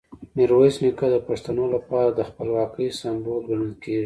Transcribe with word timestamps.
میرویس 0.35 0.75
نیکه 0.83 1.07
د 1.11 1.15
پښتنو 1.27 1.65
لپاره 1.75 2.09
د 2.11 2.19
خپلواکۍ 2.29 2.87
سمبول 3.01 3.41
ګڼل 3.49 3.73
کېږي. 3.83 3.99